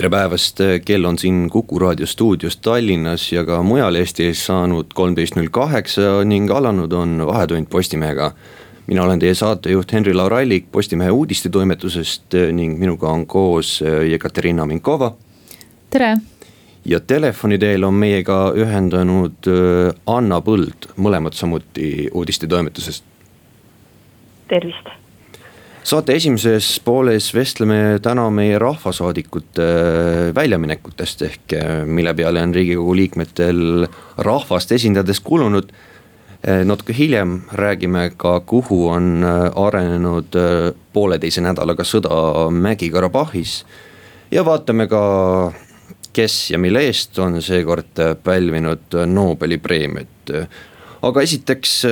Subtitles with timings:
[0.00, 5.34] tere päevast, kell on siin Kuku raadio stuudios Tallinnas ja ka mujal Eestis saanud kolmteist
[5.36, 8.30] null kaheksa ning alanud on Vahetund Postimehega.
[8.86, 15.12] mina olen teie saatejuht Henri-Laur Allik Postimehe uudistetoimetusest ning minuga on koos Jekaterina Minkova.
[15.90, 16.16] tere.
[16.84, 23.04] ja telefoni teel on meiega ühendanud äh, Anna Põld, mõlemad samuti uudistetoimetusest.
[24.48, 24.99] tervist
[25.84, 32.96] saate esimeses pooles vestleme täna meie rahvasaadikute äh, väljaminekutest ehk äh, mille peale on riigikogu
[32.96, 33.86] liikmetel
[34.18, 35.72] rahvast esindades kulunud.
[36.44, 40.36] Äh, natuke hiljem räägime ka, kuhu on arenenud
[40.92, 43.64] pooleteise nädalaga sõda Mägi-Karabahhis.
[44.30, 45.52] ja vaatame ka,
[46.12, 50.32] kes ja mille eest on seekord pälvinud Nobeli preemiat.
[51.02, 51.84] aga esiteks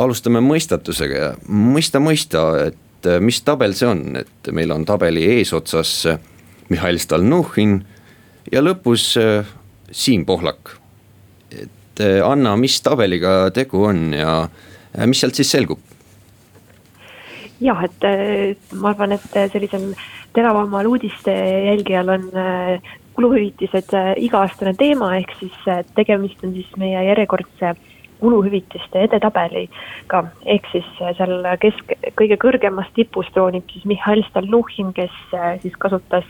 [0.00, 5.24] alustame mõistatusega ja mõista, mõista, et äh, mis tabel see on, et meil on tabeli
[5.38, 6.20] eesotsas äh,
[6.68, 7.78] Mihhail Stalnuhhin
[8.52, 9.48] ja lõpus äh,
[9.90, 10.76] Siim Pohlak.
[11.50, 14.48] et Anna, mis tabeliga tegu on ja
[15.06, 15.80] mis sealt siis selgub?
[17.60, 18.04] jah, et
[18.76, 19.94] ma arvan, et sellisel
[20.36, 22.26] teravamal uudiste jälgijal on
[23.16, 27.72] kuluhüvitised iga-aastane teema, ehk siis tegemist on siis meie järjekordse
[28.20, 35.56] kuluhüvitiste edetabeliga, ehk siis seal kesk, kõige kõrgemas tipus troonib siis Mihhail Stalnuhhin, kes äh,
[35.62, 36.24] siis kasutas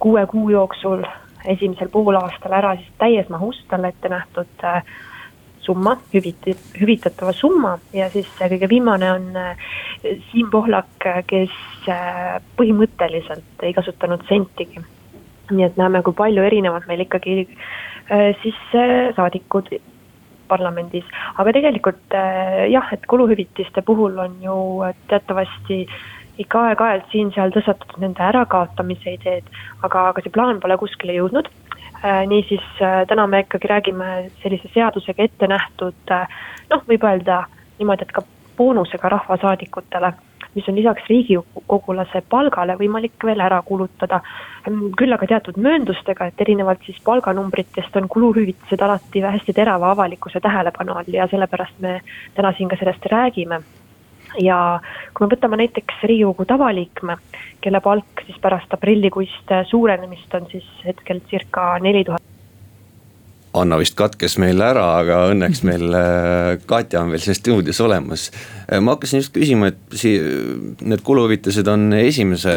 [0.00, 1.04] kuue kuu jooksul
[1.48, 4.80] esimesel poolaastal ära siis täies mahus talle ette nähtud äh,
[5.60, 9.68] summa, hüviti-, hüvitatava summa ja siis kõige viimane on äh,
[10.30, 11.52] Siim Pohlak, kes
[12.56, 14.80] põhimõtteliselt ei kasutanud sentigi.
[15.50, 17.42] nii et näeme, kui palju erinevad meil ikkagi
[18.40, 18.58] siis
[19.16, 19.68] saadikud
[20.50, 21.06] parlamendis,
[21.38, 24.56] aga tegelikult äh, jah, et kuluhüvitiste puhul on ju
[25.10, 25.84] teatavasti
[26.40, 29.48] ikka aeg-ajalt siin-seal tõstatatud nende ärakaotamise ideed,
[29.84, 31.50] aga, aga see plaan pole kuskile jõudnud.
[32.00, 34.10] Äh, niisiis äh, täna me ikkagi räägime
[34.42, 36.14] sellise seadusega ette nähtud
[36.70, 37.44] noh, võib öelda
[37.78, 38.24] niimoodi, et ka
[38.56, 40.12] boonusega rahvasaadikutele
[40.54, 44.20] mis on lisaks riigikogulase palgale võimalik veel ära kulutada.
[44.96, 50.92] küll aga teatud mööndustega, et erinevalt siis palganumbritest on kuluhüvitised alati hästi terava avalikkuse tähelepanu
[50.92, 52.00] all ja sellepärast me
[52.34, 53.62] täna siin ka sellest räägime
[54.38, 54.80] ja
[55.14, 57.16] kui me võtame näiteks Riigikogu tavaliikme,
[57.60, 62.22] kelle palk siis pärast aprillikuist suurenemist on siis hetkel circa neli tuhat
[63.52, 68.28] Anna vist katkes meil ära, aga õnneks meil äh, Katja on veel siin stuudios olemas.
[68.66, 70.20] Äh, ma hakkasin just küsima, et sii-,
[70.86, 72.54] need kuluhüvitised on esimese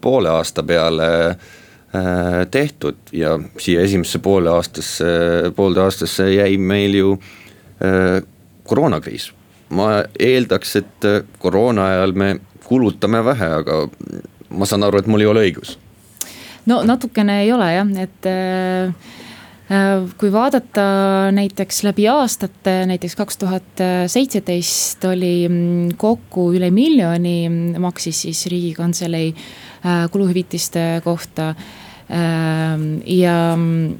[0.00, 5.10] poole aasta peale äh, tehtud ja siia esimesse poole aastasse,
[5.56, 7.18] poolde aastasse jäi meil ju
[8.68, 9.30] koroonakriis.
[9.72, 11.06] ma eeldaks, et
[11.40, 12.26] koroona ajal me
[12.66, 13.76] kulutame vähe, aga
[14.50, 15.78] ma saan aru, et mul ei ole õigus.
[16.68, 18.92] no natukene ei ole jah, et Äh,
[20.18, 20.84] kui vaadata
[21.30, 27.46] näiteks läbi aastate, näiteks kaks tuhat seitseteist oli mm, kokku üle miljoni
[27.78, 31.54] maksis siis riigikantselei äh, kuluhüvitiste kohta.
[32.10, 33.94] Ähm, ja mm,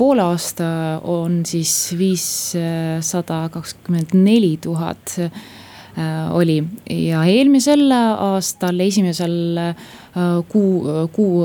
[0.00, 0.70] poole aasta
[1.04, 9.58] on siis viissada kakskümmend neli tuhat äh, oli ja eelmisel aastal esimesel
[10.48, 11.44] kuu, kuu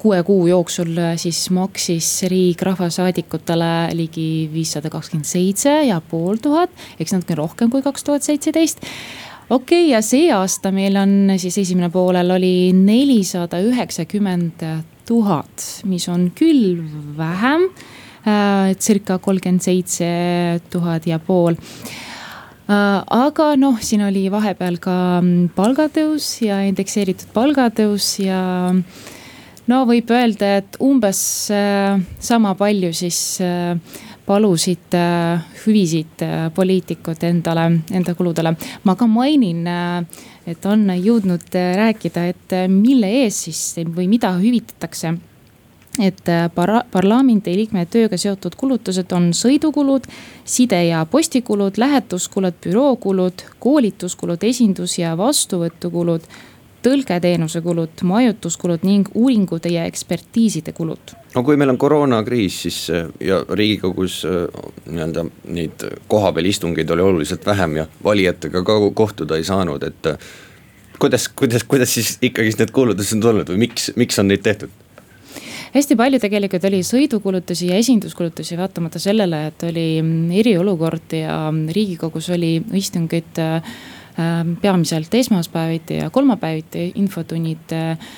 [0.00, 6.72] kuue kuu jooksul äh, siis maksis riik rahvasaadikutele ligi viissada kakskümmend seitse ja pool tuhat,
[7.00, 8.80] eks natuke rohkem kui kaks tuhat seitseteist
[9.50, 14.64] okei okay,, ja see aasta meil on siis esimene poolel oli nelisada üheksakümmend
[15.08, 16.80] tuhat, mis on küll
[17.18, 17.68] vähem
[18.24, 18.76] äh,.
[18.78, 20.10] circa kolmkümmend seitse
[20.72, 23.04] tuhat ja pool äh,.
[23.04, 24.98] aga noh, siin oli vahepeal ka
[25.56, 28.42] palgatõus ja indekseeritud palgatõus ja
[28.72, 29.09] äh,
[29.68, 31.22] no võib öelda, et umbes
[31.54, 33.76] äh, sama palju siis äh,
[34.26, 36.22] palusid äh, hüvisid
[36.54, 38.54] poliitikud endale, enda kuludele.
[38.84, 39.66] ma ka mainin,
[40.46, 45.16] et on jõudnud rääkida, et mille eest siis või mida hüvitatakse
[45.98, 50.06] et para-, parlamendi liikme tööga seotud kulutused on sõidukulud,
[50.46, 56.24] side- ja postikulud, lähetuskulud, bürookulud, koolituskulud, esindus- ja vastuvõtukulud
[56.82, 61.14] tõlketeenuse kulud, majutuskulud ning uuringute ja ekspertiiside kulud.
[61.34, 62.78] no kui meil on koroonakriis, siis
[63.20, 64.22] ja riigikogus
[64.86, 70.14] nii-öelda neid kohapeal istungeid oli oluliselt vähem ja valijatega ka kohtuda ei saanud, et.
[70.98, 74.70] kuidas, kuidas, kuidas siis ikkagist need kulutused on tulnud või miks, miks on neid tehtud?
[75.74, 82.30] hästi palju tegelikult oli sõidukulutusi ja esinduskulutusi, vaatamata sellele, et oli mm, eriolukord ja riigikogus
[82.34, 83.62] oli istungid äh,
[84.62, 88.10] peamiselt esmaspäeviti ja kolmapäeviti, infotunnid äh,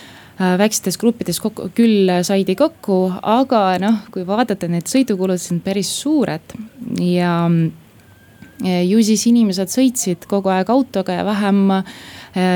[0.59, 6.57] väikestes gruppides kokku, küll saidi kokku, aga noh, kui vaadata, need sõidukulutused on päris suured.
[7.03, 7.35] Ja
[8.63, 11.85] ju siis inimesed sõitsid kogu aeg autoga ja vähem äh,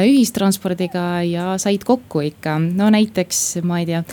[0.07, 4.05] ühistranspordiga ja said kokku ikka, no näiteks ma ei tea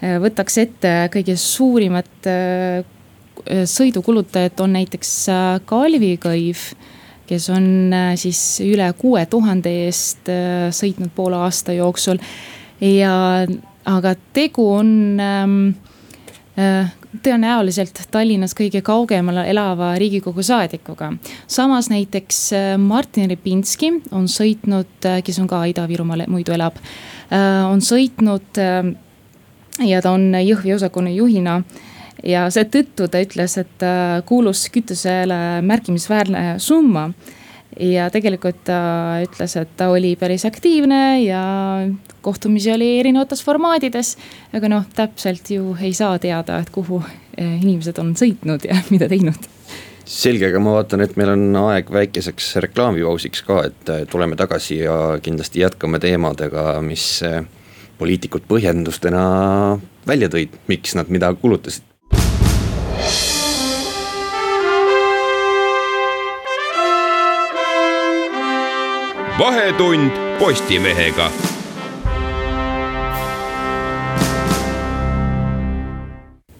[0.00, 2.28] võtaks ette kõige suurimad
[3.68, 5.10] sõidukulutajad on näiteks
[5.68, 6.62] Kalvi Kõiv
[7.30, 10.30] kes on siis üle kuue tuhande eest
[10.74, 12.18] sõitnud poole aasta jooksul.
[12.82, 13.46] ja,
[13.86, 14.90] aga tegu on
[15.22, 15.60] ähm,
[17.22, 21.12] tõenäoliselt Tallinnas kõige kaugemal elava riigikogu saadikuga.
[21.46, 26.78] samas näiteks Martin Repinski on sõitnud, kes on ka Ida-Virumaal muidu elab,
[27.70, 28.60] on sõitnud
[29.86, 31.60] ja ta on Jõhvi osakonna juhina
[32.26, 37.10] ja seetõttu ta ütles, et äh, kuulus kütusele märkimisväärne summa.
[37.80, 41.42] ja tegelikult ta ütles, et ta oli päris aktiivne ja
[42.20, 44.16] kohtumisi oli erinevates formaadides.
[44.52, 49.08] aga noh, täpselt ju ei saa teada, et kuhu äh, inimesed on sõitnud ja mida
[49.08, 49.48] teinud
[50.10, 54.82] selge, aga ma vaatan, et meil on aeg väikeseks reklaamipausiks ka, et äh, tuleme tagasi
[54.82, 57.22] ja kindlasti jätkame teemadega, mis
[58.00, 59.22] poliitikud põhjendustena
[60.08, 61.89] välja tõid, miks nad mida kulutasid.
[69.40, 71.30] Vahetund Postimehega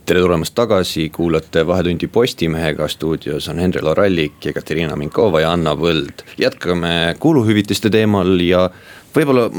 [0.06, 6.24] tere tulemast tagasi, kuulate Vahetundi Postimehega, stuudios on Henri Lorallik,Ekaterina Minkova ja Anna Võld.
[6.38, 8.70] jätkame kuluhüvitiste teemal ja
[9.16, 9.50] võib-olla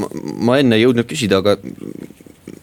[0.42, 1.56] ma enne ei jõudnud küsida, aga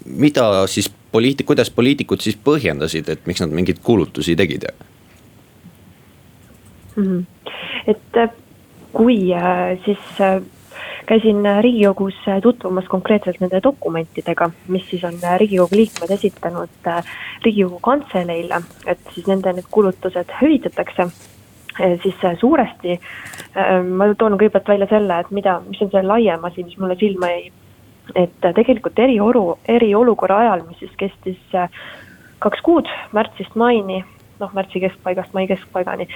[0.05, 4.67] mida siis poliitik, kuidas poliitikud siis põhjendasid, et miks nad mingeid kulutusi tegid
[6.95, 7.07] mm?
[7.07, 7.25] -hmm.
[7.87, 8.21] et
[8.93, 10.41] kui äh, siis äh,
[11.05, 16.91] käisin riigikogus tutvumas konkreetselt nende dokumentidega, mis siis on riigikogu liikmed esitanud
[17.45, 21.09] riigikogu kantseleile, et siis nende need kulutused hüvitatakse
[22.03, 22.99] siis suuresti
[23.57, 26.97] Äh, ma toon kõigepealt välja selle, et mida, mis on see laiem asi, mis mulle
[26.99, 27.49] silma jäi.
[28.15, 31.69] et äh, tegelikult eriolu, eriolukorra ajal, mis siis kestis äh,
[32.41, 34.03] kaks kuud, märtsist maini,
[34.39, 36.07] noh märtsi keskpaigast mai keskpaigani,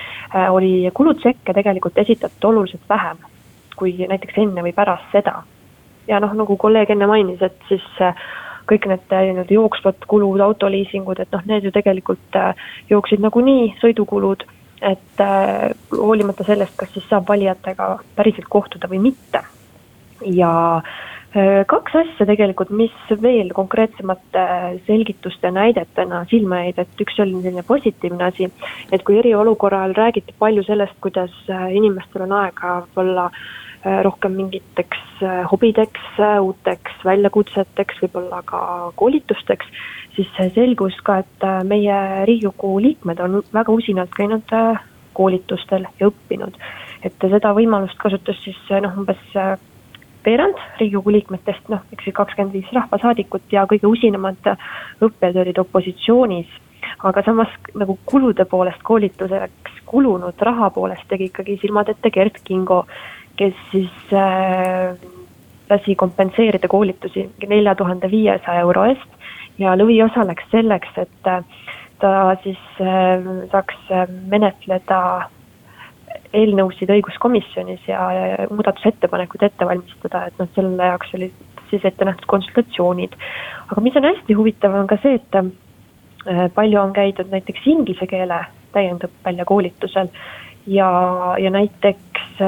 [0.50, 3.22] oli kulutšekke tegelikult esitatud oluliselt vähem
[3.76, 5.44] kui näiteks enne või pärast seda.
[6.08, 7.86] ja noh, nagu kolleeg enne mainis, et siis
[8.68, 12.38] kõik need nii-öelda jooksvad kulud, autoliisingud, et noh, need ju tegelikult
[12.90, 14.46] jooksid nagunii, sõidukulud
[14.84, 19.44] et äh, hoolimata sellest, kas siis saab valijatega päriselt kohtuda või mitte.
[20.28, 21.13] ja äh,
[21.68, 24.44] kaks asja tegelikult, mis veel konkreetsemate
[24.86, 28.52] selgituste näidetena silma jäid, et üks oli selline positiivne asi,
[28.92, 33.30] et kui eriolukorra ajal räägiti palju sellest, kuidas äh, inimestel on aega võib-olla
[33.84, 36.06] rohkem mingiteks hobideks,
[36.40, 38.62] uuteks väljakutseteks, võib-olla ka
[38.96, 39.68] koolitusteks
[40.16, 41.98] siis selgus ka, et äh, meie
[42.30, 44.82] riigikogu liikmed on väga usinalt käinud äh,
[45.14, 46.58] koolitustel ja õppinud.
[47.04, 49.22] et seda võimalust kasutas siis äh, noh, umbes
[50.26, 54.54] veerand riigikogu liikmetest, noh, eks ju kakskümmend viis rahvasaadikut ja kõige usinamad
[55.02, 56.60] õppijad olid opositsioonis.
[57.04, 62.86] aga samas nagu kulude poolest koolituseks kulunud raha poolest tegi ikkagi silmad ette Gerd Kingo,
[63.36, 64.96] kes siis äh,
[65.70, 69.10] lasi kompenseerida koolitusi nelja tuhande viiesaja euro eest
[69.60, 71.44] ja lõviosa läks selleks, et äh,
[72.02, 75.30] ta siis äh, saaks äh, menetleda
[76.34, 78.04] eelnõusid õiguskomisjonis ja
[78.50, 83.16] muudatusettepanekuid ette valmistada, et noh, selle jaoks olid siis ette nähtud konsultatsioonid.
[83.72, 88.40] aga mis on hästi huvitav, on ka see, et palju on käidud näiteks inglise keele
[88.74, 90.10] täiendõppel ja koolitusel
[90.68, 90.90] ja,
[91.38, 92.42] ja näiteks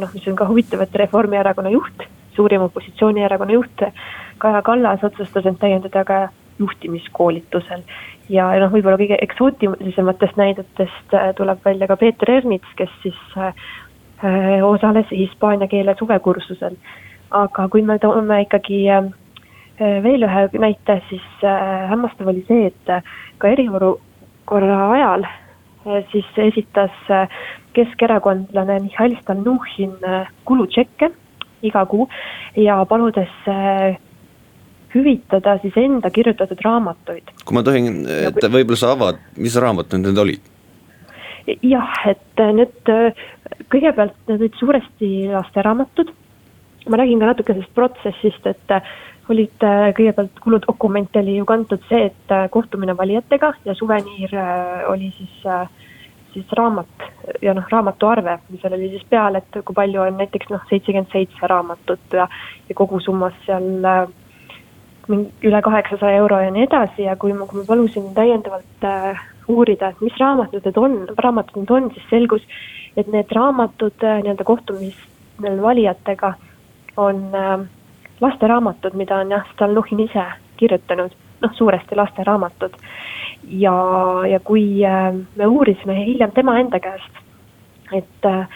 [0.00, 3.86] noh, mis on ka huvitav, et Reformierakonna juht, suurim opositsioonierakonna juht
[4.42, 6.16] Kaja Kallas otsustas end täiendada ka
[6.62, 7.84] juhtimiskoolitusel.
[8.32, 13.52] ja noh, võib-olla kõige eksootilisematest näidetest äh, tuleb välja ka Peeter Ernits, kes siis äh,
[14.24, 16.78] äh, osales hispaania keele suvekursusel.
[17.30, 18.84] aga kui me toome ikkagi
[20.04, 21.44] veel ühe näite, siis
[21.88, 22.90] hämmastav oli see, et
[23.40, 25.24] ka eriolukorra ajal
[26.12, 26.92] siis esitas
[27.72, 29.96] keskerakondlane Mihhail Stalnuhhin
[30.44, 31.08] kulutšekke
[31.64, 32.04] iga kuu
[32.56, 33.32] ja paludes
[34.94, 37.34] hüvitada siis enda kirjutatud raamatuid.
[37.44, 40.50] kui ma tohin, et võib-olla sa avad, mis raamatud need olid?
[41.66, 42.90] jah, et need
[43.72, 46.12] kõigepealt need olid suuresti lasteraamatud.
[46.88, 48.76] ma räägin ka natuke sellest protsessist, et
[49.30, 49.64] olid
[49.96, 54.34] kõigepealt kuludokumente oli ju kantud see, et kohtumine valijatega ja suveniir
[54.90, 55.68] oli siis äh,
[56.32, 57.04] siis raamat
[57.42, 61.12] ja noh, raamatuarve, mis seal oli siis peal, et kui palju on näiteks noh, seitsekümmend
[61.12, 62.28] seitse raamatut ja,
[62.68, 64.06] ja kogusummas seal äh,
[65.10, 69.90] üle kaheksasaja euro ja nii edasi ja kui ma, kui ma palusin täiendavalt äh, uurida,
[69.90, 72.44] et mis raamatud need on, raamatud need on, siis selgus,
[72.96, 76.34] et need raamatud äh, nii-öelda kohtumistel valijatega
[76.96, 77.66] on äh,
[78.20, 82.76] lasteraamatud, mida on jah, Stalnuhhin ise kirjutanud, noh, suuresti lasteraamatud.
[83.48, 83.74] Ja,
[84.30, 87.22] ja kui äh, me uurisime hiljem tema enda käest,
[87.92, 88.46] et äh,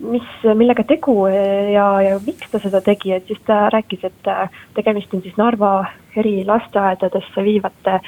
[0.00, 4.48] mis, millega tegu ja, ja miks ta seda tegi, et siis ta rääkis, et äh,
[4.74, 5.72] tegemist on siis Narva
[6.16, 8.00] eri lasteaedadesse viivate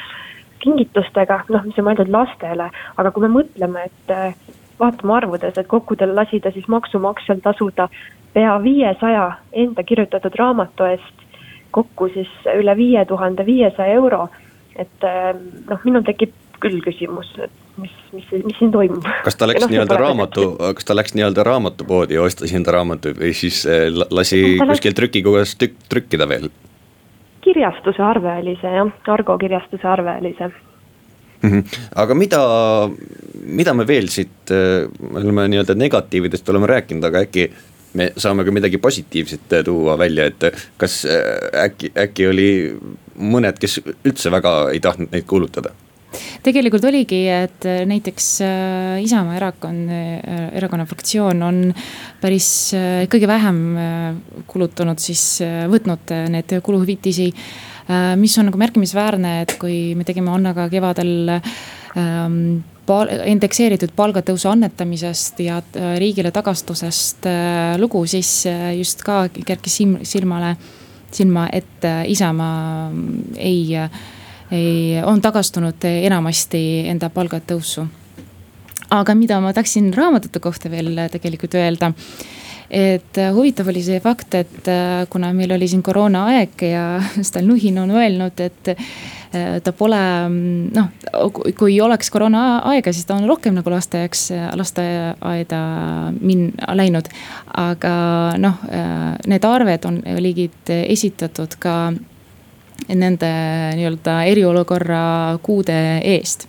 [0.63, 4.15] kingitustega, noh, mis on mõeldud lastele, aga kui me mõtleme, et
[4.79, 7.89] vaatame arvudes, et kokku tal lasi ta siis maksumaksjal tasuda
[8.33, 11.25] pea viiesaja enda kirjutatud raamatu eest,
[11.71, 14.29] kokku siis üle viie tuhande viiesaja euro.
[14.79, 19.07] Et ähm, noh, minul tekib küll küsimus, et mis, mis, mis siin toimub.
[19.25, 20.47] kas ta läks no, nii-öelda raamatu,
[20.79, 24.97] kas ta läks nii-öelda raamatupoodi ja ostis enda raamatuid või siis äh, lasi no, kuskil
[24.99, 26.51] trükikogus tükk, trükkida veel?
[27.45, 31.51] kirjastuse arve oli see jah, Argo kirjastuse arve oli see mm.
[31.51, 31.81] -hmm.
[32.05, 32.43] aga mida,
[33.61, 37.51] mida me veel siit, äh, me oleme nii-öelda negatiividest oleme rääkinud, aga äkki
[37.95, 40.45] me saame ka midagi positiivset tuua välja, et
[40.77, 41.07] kas
[41.65, 42.49] äkki, äkki oli
[43.19, 45.73] mõned, kes üldse väga ei tahtnud neid kuulutada
[46.45, 51.61] tegelikult oligi, et näiteks äh, Isamaa erakond, äh, erakonna fraktsioon on
[52.23, 52.49] päris
[53.13, 53.61] kõige vähem
[54.49, 57.33] kulutanud siis, võtnud need kuluhüvitisi.
[58.21, 61.31] mis on nagu märkimisväärne, et kui me tegime Annaga kevadel
[61.97, 65.63] ähm, pal-, indekseeritud palgatõusu annetamisest ja
[65.97, 67.25] riigile tagastusest
[67.81, 68.45] lugu, siis
[68.77, 70.57] just ka kerkis silmale
[71.13, 72.91] silma, et äh, Isamaa
[73.37, 73.77] ei,
[74.51, 77.87] ei, on tagastunud enamasti enda palgatõusu.
[78.91, 81.93] aga mida ma tahtsin raamatute kohta veel tegelikult öelda
[82.71, 86.83] et huvitav oli see fakt, et äh, kuna meil oli siin koroonaaeg ja
[87.29, 88.77] Stalnuhhin on öelnud, et
[89.35, 89.99] Äh, ta pole
[90.73, 90.87] noh,
[91.59, 94.23] kui oleks koroonaaega, siis ta on rohkem nagu lasteaiaks,
[94.57, 95.59] lasteaeda
[96.17, 97.11] min-, läinud.
[97.61, 97.93] aga
[98.41, 101.75] noh, äh, need arved on, olid esitatud ka
[102.89, 103.33] nende
[103.77, 106.49] nii-öelda eriolukorra kuude eest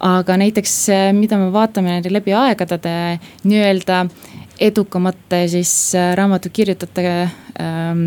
[0.00, 4.04] aga näiteks, äh, mida me vaatame läbi aegade nii-öelda
[4.60, 7.08] edukamate siis raamatukirjutajate
[7.60, 8.04] ähm,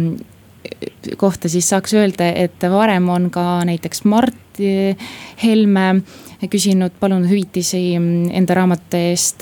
[1.18, 4.40] kohta siis saaks öelda, et varem on ka näiteks Mart
[5.44, 6.04] Helme
[6.50, 9.42] küsinud, palunud hüvitisi enda raamatute eest.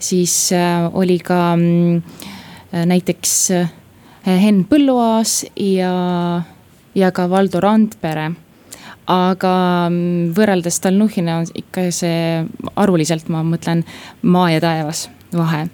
[0.00, 0.50] siis
[0.92, 2.02] oli ka mm,
[2.90, 3.34] näiteks
[4.26, 5.92] Henn Põlluaas ja,
[6.94, 8.30] ja ka Valdo Randpere
[9.10, 9.54] aga
[9.90, 12.44] mm, võrreldes Stalnuhhina on ikka see
[12.76, 13.84] arvuliselt, ma mõtlen,
[14.22, 15.66] maa ja taevas vahe.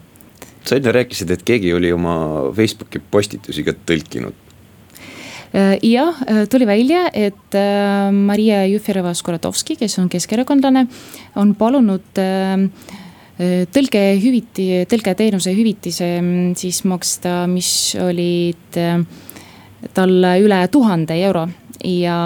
[0.66, 2.16] sa enne rääkisid, et keegi oli oma
[2.56, 4.46] Facebooki postitusi ka tõlkinud
[5.56, 10.86] Äh, jah, äh, tuli välja, et äh, Maria Jufereva-Skuratovski, kes on keskerakondlane,
[11.36, 12.20] on palunud
[13.36, 17.68] tõlgehüviti, tõlgeteenuse hüvitise mm, siis maksta, mis
[18.00, 18.78] olid
[19.94, 21.46] talle üle tuhande euro
[21.84, 22.18] ja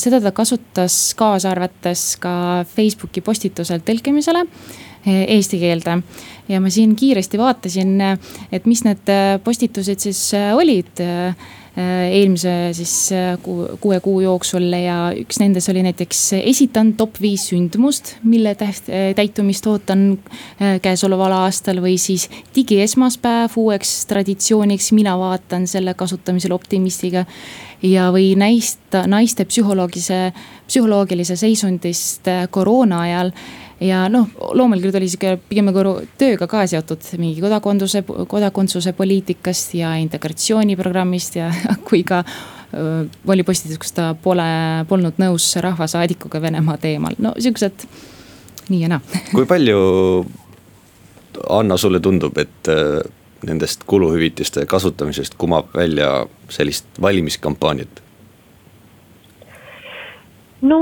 [0.00, 4.46] seda ta kasutas kaasa arvates ka Facebooki postitusel tõlkimisele
[5.04, 5.98] eesti keelde.
[6.48, 8.00] ja ma siin kiiresti vaatasin,
[8.52, 9.12] et mis need
[9.44, 11.34] postitused siis olid Äh,
[11.76, 13.38] eelmise siis äh,
[13.80, 19.08] kuue kuu jooksul ja üks nendest oli näiteks esitan top viis sündmust, mille täht-, äh,
[19.18, 20.04] täitumist ootan
[20.82, 27.24] käesoleval aastal või siis digiesmaspäev uueks traditsiooniks, mina vaatan selle kasutamisel optimistiga.
[27.82, 30.32] ja, või näista naiste psühholoogilise,
[30.66, 33.32] psühholoogilise seisundist koroona ajal
[33.80, 39.94] ja noh, loomulikult oli sihuke pigem nagu tööga ka seotud mingi kodakondsuse, kodakondsuse poliitikast ja
[40.02, 41.50] integratsiooniprogrammist ja
[41.88, 42.22] kui ka
[43.26, 44.46] oli postitus, kus ta pole,
[44.90, 47.86] polnud nõus rahvasaadikuga Venemaa teemal, no siuksed
[48.70, 49.02] nii ja naa.
[49.36, 49.78] kui palju,
[51.50, 52.72] Anna, sulle tundub, et
[53.44, 58.02] nendest kuluhüvitiste kasutamisest kumab välja sellist valimiskampaaniat?
[60.64, 60.78] no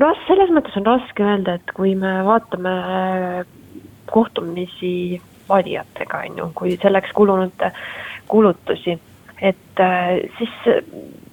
[0.00, 2.74] noh, selles mõttes on raske öelda, et kui me vaatame
[4.10, 7.66] kohtumisi valijatega, on ju, kui selleks kulunud
[8.28, 8.98] kulutusi.
[9.42, 9.80] et
[10.38, 10.52] siis,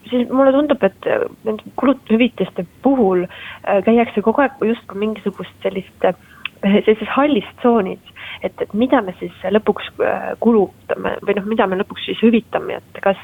[0.10, 1.08] siis mulle tundub, et
[1.46, 3.28] nende kulut-, hüvitiste puhul
[3.86, 6.08] käiakse kogu aeg justkui mingisugust sellist
[6.62, 8.02] sellises hallis tsoonis,
[8.44, 9.88] et, et mida me siis lõpuks
[10.44, 13.22] kulutame või noh, mida me lõpuks siis hüvitame, et kas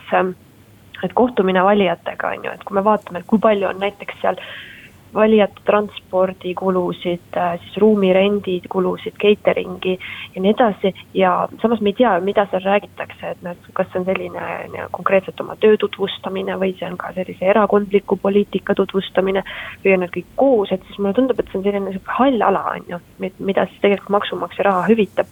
[1.05, 4.39] et kohtumine valijatega on ju, et kui me vaatame, kui palju on näiteks seal
[5.13, 9.97] valijate transpordikulusid, äh, siis ruumirendi kulusid, catering'i
[10.35, 10.93] ja nii edasi.
[11.13, 15.39] ja samas me ei tea, mida seal räägitakse, et noh, kas see on selline konkreetselt
[15.41, 19.43] oma töö tutvustamine või see on ka sellise erakondliku poliitika tutvustamine.
[19.85, 22.41] või on need kõik koos, et siis mulle tundub, et see on selline sihuke hall
[22.41, 22.99] ala on ju,
[23.39, 25.27] mida siis tegelikult maksumaksja raha hüvitab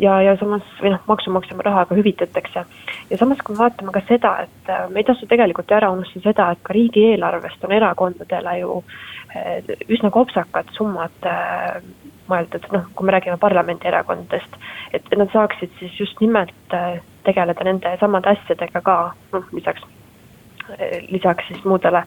[0.00, 2.64] ja, ja samas või noh, maksumaksja rahaga hüvitatakse.
[3.10, 6.30] Ja samas, kui me vaatame ka seda, et äh, me ei tasu tegelikult ära unustada
[6.30, 8.78] seda, et ka riigieelarvest on erakondadele ju
[9.36, 11.80] äh, üsna kopsakad summad äh,
[12.30, 14.56] mõeldud, noh, kui me räägime parlamendierakondadest,
[14.98, 16.74] et nad saaksid siis just nimelt
[17.26, 18.96] tegeleda nende samade asjadega ka,
[19.34, 19.84] noh, lisaks,
[21.12, 22.02] lisaks siis muudele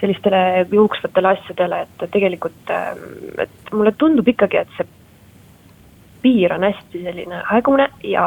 [0.00, 2.72] sellistele jooksvatele asjadele, et tegelikult,
[3.40, 4.88] et mulle tundub ikkagi, et see
[6.20, 8.26] piir on hästi selline aegune ja,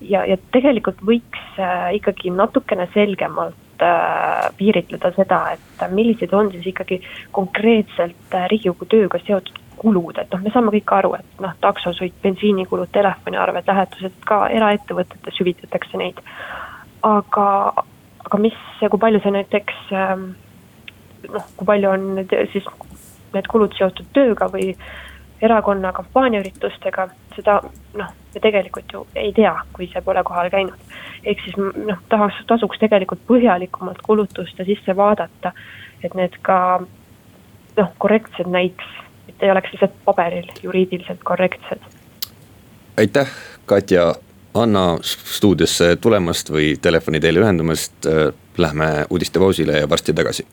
[0.00, 6.70] ja, ja tegelikult võiks äh, ikkagi natukene selgemalt äh, piiritleda seda, et millised on siis
[6.72, 7.00] ikkagi
[7.36, 12.12] konkreetselt äh, Riigikogu tööga seotud kulud, et noh, me saame kõik aru, et noh, taksosõit,
[12.22, 16.20] bensiinikulud, telefoniarved, lähetused, ka eraettevõtetes hüvitatakse neid.
[17.02, 17.46] aga,
[18.26, 20.26] aga mis, kui palju see näiteks ähm,
[21.32, 22.66] noh, kui palju on need, siis
[23.32, 24.74] need kulud seotud tööga või
[25.40, 27.60] erakonna kampaaniaüritustega, seda
[27.96, 30.78] noh, me tegelikult ju ei tea, kui see pole kohal käinud.
[31.24, 35.52] ehk siis noh, tahaks, tasuks tegelikult põhjalikumalt kulutuste sisse vaadata,
[36.04, 36.80] et need ka
[37.76, 38.86] noh, korrektsed näiks,
[39.28, 41.82] et ei oleks lihtsalt paberil juriidiliselt korrektsed.
[42.98, 43.28] aitäh,
[43.66, 44.14] Katja,
[44.54, 48.08] Anna stuudiosse tulemast või telefoni teel ühendumast.
[48.58, 50.44] Lähme uudistepausile ja varsti tagasi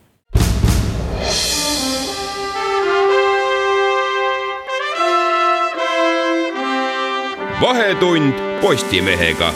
[7.60, 9.52] vahetund Postimehega.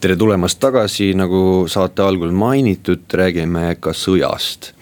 [0.00, 4.72] tere tulemast tagasi, nagu saate algul mainitud, räägime ka sõjast.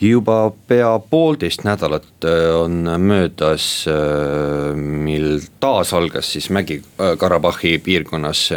[0.00, 8.52] juba pea poolteist nädalat äh, on möödas, äh, mil taas algas siis Mägi-Karabahhi piirkonnas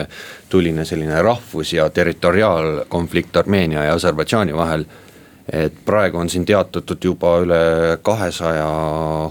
[0.50, 4.86] tuline selline rahvus- ja territoriaalkonflikt Armeenia ja Aserbaidžaani vahel
[5.52, 7.62] et praegu on siin teatatud juba üle
[8.04, 8.68] kahesaja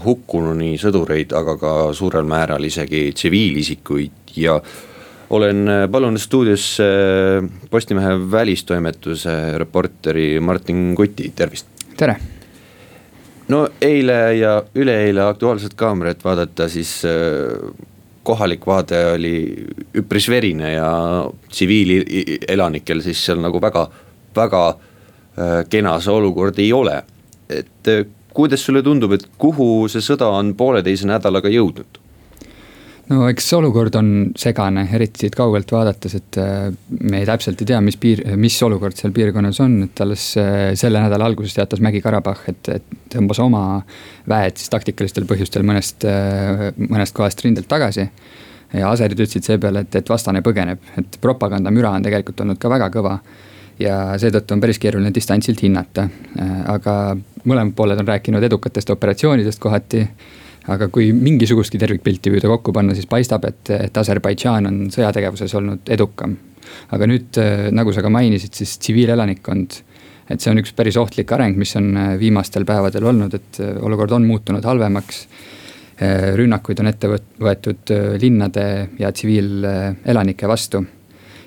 [0.03, 4.59] hukkununi sõdureid, aga ka suurel määral isegi tsiviilisikuid ja
[5.31, 6.85] olen palunud stuudiosse
[7.71, 11.67] Postimehe välistoimetuse reporteri Martin Kuti, tervist.
[11.97, 12.15] tere.
[13.47, 17.73] no eile ja üleeile Aktuaalset Kaamerat vaadata, siis äh,
[18.23, 19.33] kohalik vaade oli
[19.97, 20.93] üpris verine ja
[21.49, 23.87] tsiviilelanikel siis seal nagu väga,
[24.35, 24.90] väga Äh,
[25.69, 27.01] kena see olukord ei ole.
[27.51, 31.99] et äh, kuidas sulle tundub, et kuhu see sõda on pooleteise nädalaga jõudnud?
[33.11, 37.81] no eks olukord on segane, eriti siit kaugelt vaadates, et äh, me täpselt ei tea,
[37.83, 40.29] mis piir, mis olukord seal piirkonnas on, et alles
[40.79, 43.65] selle nädala alguses teatas Mägi-Karabahh, et, et tõmbas oma
[44.31, 46.07] väed siis taktikalistel põhjustel mõnest,
[46.87, 48.07] mõnest kohast rindelt tagasi.
[48.71, 52.87] ja aserid ütlesid seepeale, et, et vastane põgeneb, et propagandamüra on tegelikult olnud ka väga
[52.93, 53.17] kõva
[53.79, 56.07] ja seetõttu on päris keeruline distantsilt hinnata.
[56.39, 56.95] Äh, aga
[57.45, 60.07] mõlemad pooled on rääkinud edukatest operatsioonidest kohati.
[60.69, 65.89] aga kui mingisugustki tervikpilti püüda kokku panna, siis paistab, et, et Aserbaidžaan on sõjategevuses olnud
[65.89, 66.37] edukam.
[66.91, 69.81] aga nüüd, äh, nagu sa ka mainisid, siis tsiviilelanikkond
[70.31, 74.11] et see on üks päris ohtlik areng, mis on äh, viimastel päevadel olnud, et olukord
[74.11, 75.27] on muutunud halvemaks.
[76.35, 77.07] rünnakuid on ette
[77.37, 78.63] võetud linnade
[78.97, 80.79] ja tsiviilelanike vastu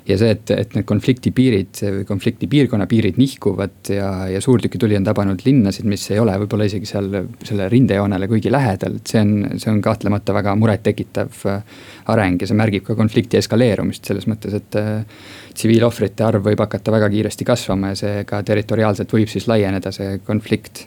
[0.05, 5.07] ja see, et, et need konflikti piirid konflikti piirkonna piirid nihkuvad ja, ja suurtükituli on
[5.07, 7.09] tabanud linnasid, mis ei ole võib-olla isegi seal
[7.45, 11.79] selle rindejoonele kuigi lähedal, et see on, see on kahtlemata väga murettekitav äh,
[12.13, 16.93] areng ja see märgib ka konflikti eskaleerumist selles mõttes, et äh, tsiviilohvrite arv võib hakata
[16.93, 20.85] väga kiiresti kasvama ja seega territoriaalselt võib siis laieneda see konflikt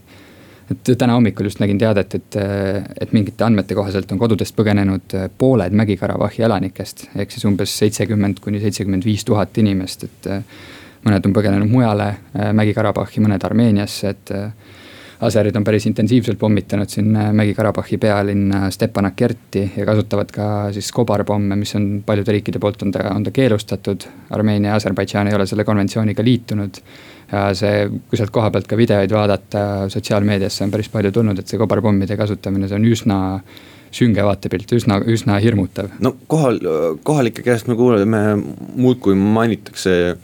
[0.71, 2.37] et täna hommikul just nägin teadet, et,
[3.01, 7.07] et mingite andmete kohaselt on kodudest põgenenud pooled Mägi-Karabahhi elanikest.
[7.15, 10.29] ehk siis umbes seitsekümmend kuni seitsekümmend viis tuhat inimest, et
[11.07, 14.35] mõned on põgenenud mujale Mägi-Karabahhi, mõned Armeeniasse, et.
[15.21, 21.75] Aserid on päris intensiivselt pommitanud siin Mägi-Karabahhi pealinna Stepanakerti ja kasutavad ka siis kobarpomme, mis
[21.75, 24.05] on paljude riikide poolt on ta, on ta keelustatud.
[24.29, 26.81] Armeenia ja Aserbaidžaan ei ole selle konventsiooniga liitunud
[27.31, 31.47] ja see, kui sealt koha pealt ka videoid vaadata sotsiaalmeediasse on päris palju tulnud, et
[31.47, 33.17] see kobarpommide kasutamine, see on üsna
[33.97, 35.91] sünge vaatepilt, üsna, üsna hirmutav.
[36.03, 36.59] no kohal,
[37.07, 38.23] kohalike käest me kuuleme
[38.75, 40.17] muudkui mainitakse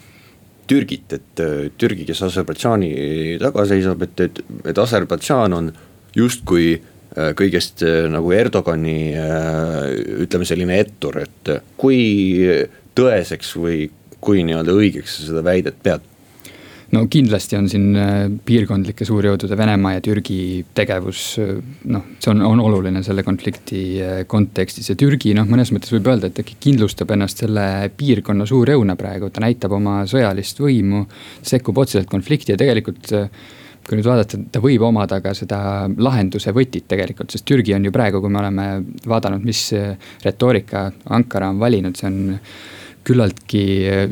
[0.74, 1.42] Türgit, et
[1.78, 2.94] Türgi, kes Aserbaidžaani
[3.42, 4.40] taga seisab, et, et,
[4.72, 5.74] et Aserbaidžaan on
[6.18, 9.90] justkui äh, kõigest äh, nagu Erdogani äh,
[10.26, 12.00] ütleme selline ettur, et kui
[12.98, 13.88] tõeseks või
[14.24, 16.06] kui nii-öelda õigeks sa seda väidet pead?
[16.94, 18.12] No kindlasti on siin äh,
[18.46, 20.38] piirkondlike suurjõudude Venemaa ja Türgi
[20.76, 21.56] tegevus, äh,
[21.92, 26.12] noh, see on, on oluline selle konflikti äh, kontekstis ja Türgi noh, mõnes mõttes võib
[26.12, 27.66] öelda, et äkki kindlustab ennast selle
[27.98, 31.06] piirkonna suurjõuna praegu, ta näitab oma sõjalist võimu.
[31.42, 33.12] sekkub otseselt konflikti ja tegelikult
[33.84, 35.58] kui nüüd vaadata, ta võib omada ka seda
[35.92, 38.68] lahenduse võtit tegelikult, sest Türgi on ju praegu, kui me oleme
[39.12, 39.66] vaadanud, mis
[40.24, 42.38] retoorika Ankara on valinud, see on
[43.08, 43.64] küllaltki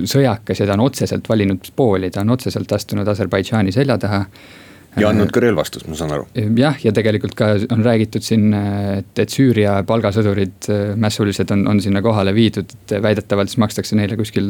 [0.09, 4.25] sõjakas ja ta on otseselt valinud pooli, ta on otseselt astunud Aserbaidžaani selja taha
[4.99, 6.25] ja andnud ka relvastust, ma saan aru.
[6.57, 10.67] jah, ja tegelikult ka on räägitud siin, et, et Süüria palgasõdurid,
[10.99, 14.49] mässulised on, on sinna kohale viidud, et väidetavalt siis makstakse neile kuskil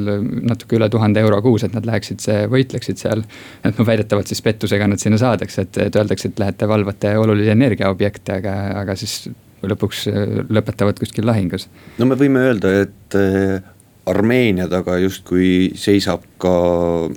[0.49, 3.23] natuke üle tuhande euro kuus, et nad läheksid, võitleksid seal.
[3.62, 7.54] et noh, väidetavalt siis pettusega nad sinna saadakse, et, et öeldakse, et lähete valvate olulisi
[7.54, 9.23] energiaobjekte, aga, aga siis
[9.62, 10.08] lõpuks
[10.49, 11.67] lõpetavad kuskil lahingus.
[12.01, 13.19] no me võime öelda, et
[14.12, 16.54] Armeenia taga justkui seisab ka,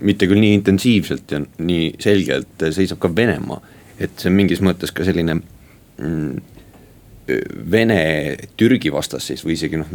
[0.01, 3.61] mitte küll nii intensiivselt ja nii selgelt, seisab ka Venemaa.
[3.99, 6.55] et see on mingis mõttes ka selline mm,
[7.71, 9.93] Vene-Türgi vastasseis või isegi noh,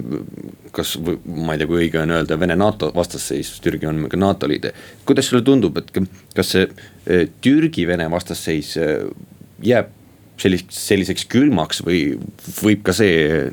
[0.73, 4.71] kas ma ei tea, kui õige on öelda Vene-NATO vastasseis, Türgi on ka NATO liige.
[5.05, 5.91] kuidas sulle tundub, et
[6.35, 8.89] kas see e, Türgi-Vene vastasseis e,
[9.61, 9.93] jääb
[10.41, 12.01] selliseks, selliseks külmaks või
[12.63, 13.45] võib ka see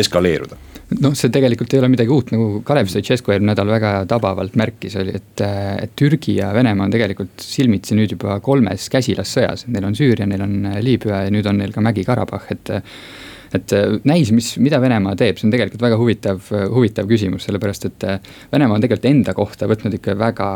[0.00, 0.56] eskaleeruda?
[0.98, 4.96] Noh, see tegelikult ei ole midagi uut, nagu Kalev Stoicescu eelmine nädal väga tabavalt märkis,
[5.00, 9.68] oli, et, et Türgi ja Venemaa on tegelikult silmitsi nüüd juba kolmes käsilassõjas.
[9.70, 12.74] Neil on Süüria, neil on Liibüa ja nüüd on neil ka Mägi-Karabahh, et
[13.54, 17.86] et äh, näis, mis, mida Venemaa teeb, see on tegelikult väga huvitav, huvitav küsimus, sellepärast
[17.88, 18.20] et äh,
[18.52, 20.50] Venemaa on tegelikult enda kohta võtnud ikka väga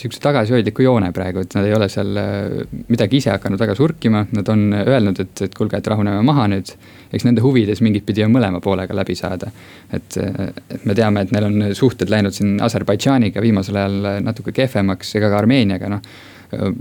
[0.00, 4.24] sihukese tagasihoidliku joone praegu, et nad ei ole seal äh, midagi ise hakanud väga surkima,
[4.36, 6.72] nad on öelnud, et, et kuulge, et rahuneme maha nüüd.
[7.10, 9.50] eks nende huvides mingit pidi on mõlema poolega läbi saada.
[9.92, 15.14] et, et me teame, et neil on suhted läinud siin Aserbaidžaaniga viimasel ajal natuke kehvemaks,
[15.18, 16.00] ega ka Armeeniaga, noh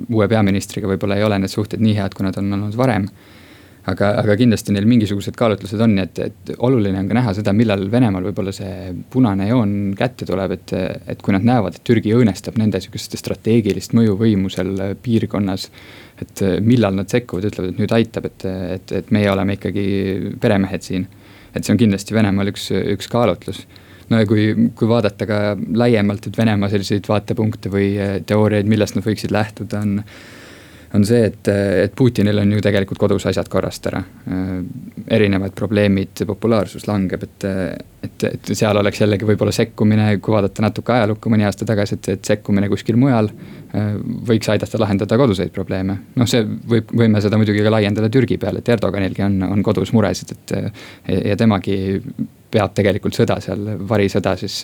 [0.10, 3.06] uue peaministriga võib-olla ei ole need suhted nii head, kui nad on olnud varem
[3.90, 7.88] aga, aga kindlasti neil mingisugused kaalutlused on, et, et oluline on ka näha seda, millal
[7.92, 10.74] Venemaal võib-olla see punane joon kätte tuleb, et,
[11.14, 14.74] et kui nad näevad, et Türgi õõnestab nende sihukest strateegilist mõjuvõimu seal
[15.04, 15.70] piirkonnas.
[16.20, 19.86] et millal nad sekkuvad, ütlevad, et nüüd aitab, et, et, et meie oleme ikkagi
[20.42, 21.08] peremehed siin.
[21.54, 23.66] et see on kindlasti Venemaal üks, üks kaalutlus
[24.10, 27.94] no ja kui, kui vaadata ka laiemalt, et Venemaa selliseid vaatepunkte või
[28.26, 30.02] teooriaid, millest nad võiksid lähtuda, on
[30.94, 31.50] on see, et,
[31.84, 34.02] et Putinil on ju tegelikult kodus asjad korrast ära.
[35.10, 37.46] erinevad probleemid, populaarsus langeb, et,
[38.06, 42.10] et, et seal oleks jällegi võib-olla sekkumine, kui vaadata natuke ajalukku mõni aasta tagasi, et,
[42.16, 43.30] et sekkumine kuskil mujal
[44.30, 45.98] võiks aidata lahendada koduseid probleeme.
[46.16, 49.94] noh, see võib, võime seda muidugi ka laiendada Türgi peale, et Erdoganilgi on, on kodus
[49.94, 50.56] muresid, et
[51.30, 52.00] ja temagi
[52.50, 54.64] peab tegelikult sõda seal, varisõda siis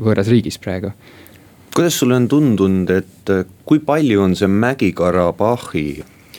[0.00, 0.94] võõras riigis praegu
[1.74, 5.86] kuidas sulle on tundunud, et äh, kui palju on see Mägi-Karabahhi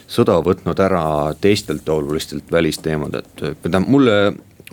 [0.07, 1.05] sõda võtnud ära
[1.41, 4.19] teistelt olulistelt välisteemadelt, tähendab mulle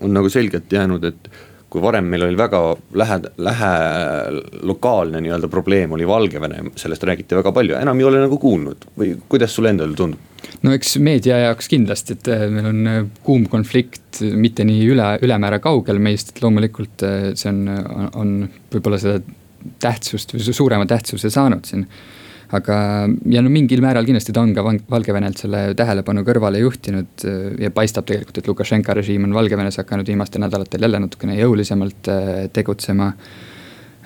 [0.03, 1.33] on nagu selgelt jäänud, et
[1.73, 2.61] kui varem meil oli väga
[3.01, 3.71] lähe, lähe
[4.69, 9.15] lokaalne nii-öelda probleem oli Valgevene, sellest räägiti väga palju, enam ei ole nagu kuulnud või
[9.29, 10.31] kuidas sulle endale tundub?
[10.63, 15.15] no eks meedia jaoks kindlasti, et äh, meil on äh, kuum konflikt, mitte nii üle,
[15.25, 17.07] ülemäära kaugel meist, et loomulikult
[17.41, 17.63] see on,
[18.21, 18.35] on,
[18.75, 19.23] võib-olla seda
[19.83, 21.87] tähtsust või suurema tähtsuse saanud siin.
[22.53, 22.75] aga,
[23.33, 27.25] ja no mingil määral kindlasti ta on ka Valgevenelt selle tähelepanu kõrvale juhtinud
[27.59, 32.29] ja paistab tegelikult, et Lukašenka režiim on Valgevenes hakanud viimastel nädalatel jälle natukene jõulisemalt äh,
[32.53, 33.09] tegutsema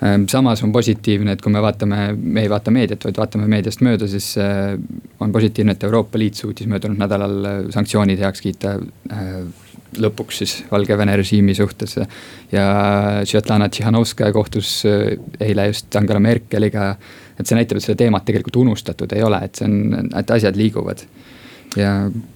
[0.03, 3.83] ähm, samas on positiivne, et kui me vaatame, me ei vaata meediat, vaid vaatame meediast
[3.83, 4.77] mööda, siis äh,
[5.19, 8.77] on positiivne, et Euroopa Liit suutis möödunud nädalal äh, sanktsioonid heaks kiita
[10.01, 11.97] lõpuks siis Valgevene režiimi suhtes.
[12.51, 12.65] ja
[13.25, 16.95] Svetlana Tihhanovskaja kohtus äh, eile just Angela Merkeliga.
[17.39, 20.57] et see näitab, et seda teemat tegelikult unustatud ei ole, et see on, et asjad
[20.57, 21.05] liiguvad.
[21.77, 21.93] ja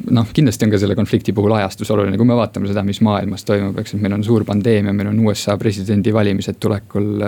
[0.09, 3.45] noh, kindlasti on ka selle konflikti puhul ajastus oluline, kui me vaatame seda, mis maailmas
[3.47, 7.23] toimub, eks, et meil on suur pandeemia, meil on USA presidendivalimised tulekul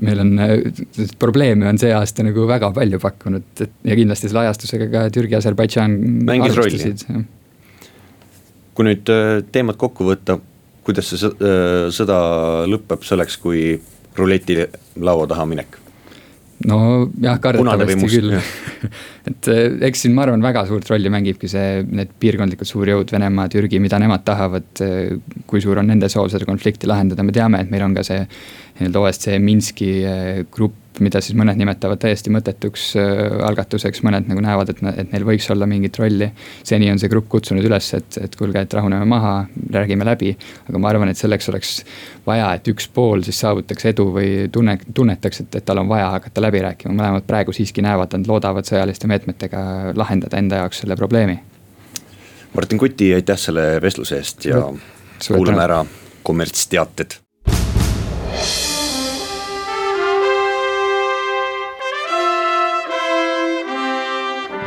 [0.00, 0.38] meil on,
[1.18, 5.36] probleeme on see aasta nagu väga palju pakkunud, et ja kindlasti selle ajastusega ka Türgi,
[5.36, 5.98] Aserbaidžaan.
[6.30, 6.94] mängis rolli
[8.80, 10.38] kui nüüd äh, teemat kokku võtta,
[10.86, 12.16] kuidas see äh, sõda
[12.70, 13.74] lõpeb selleks, kui
[14.16, 14.56] ruleti
[14.96, 15.76] laua taha minek?
[16.60, 18.34] nojah, kardetavasti küll
[19.30, 23.48] et eh, eks siin ma arvan, väga suurt rolli mängibki see, need piirkondlikud suurjõud, Venemaa,
[23.52, 24.82] Türgi, mida nemad tahavad.
[25.48, 28.20] Kui suur on nende soov seda konflikti lahendada, me teame, et meil on ka see
[28.26, 29.90] nii-öelda OSCE Minski
[30.52, 35.24] grupp mida siis mõned nimetavad täiesti mõttetuks äh, algatuseks, mõned nagu näevad, et, et neil
[35.28, 36.30] võiks olla mingit rolli.
[36.66, 39.34] seni on see grupp kutsunud üles, et, et kuulge, et rahuneme maha,
[39.72, 40.34] räägime läbi.
[40.68, 41.72] aga ma arvan, et selleks oleks
[42.26, 46.10] vaja, et üks pool siis saavutaks edu või tunne, tunnetaks, et, et tal on vaja
[46.16, 50.98] hakata läbi rääkima, mõlemad praegu siiski näevad, nad loodavad sõjaliste meetmetega lahendada enda jaoks selle
[50.98, 51.38] probleemi.
[52.54, 54.64] Martin Kuti, aitäh selle vestluse eest ja
[55.28, 55.84] kuulame ära
[56.26, 57.20] kommertsteated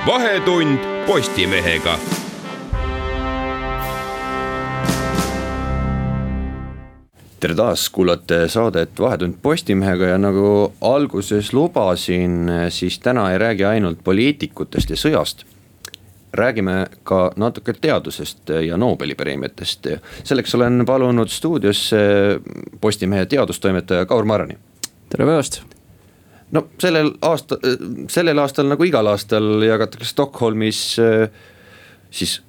[0.07, 1.99] vahetund Postimehega.
[7.39, 14.03] tere taas, kuulate saadet Vahetund Postimehega ja nagu alguses lubasin, siis täna ei räägi ainult
[14.03, 15.43] poliitikutest ja sõjast
[16.33, 19.87] räägime ka natuke teadusest ja Nobeli preemiatest.
[20.23, 21.99] selleks olen palunud stuudiosse
[22.81, 24.57] Postimehe teadustoimetaja Kaur Marani.
[25.09, 25.72] tere päevast
[26.53, 27.57] no sellel aasta,
[28.11, 31.27] sellel aastal nagu igal aastal jagatakse Stockholmis äh,
[32.13, 32.39] siis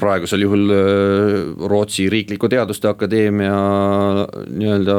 [0.00, 3.58] praegusel juhul äh, Rootsi Riikliku Teaduste Akadeemia
[4.48, 4.96] nii-öelda